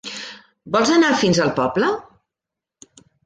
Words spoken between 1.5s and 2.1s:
poble?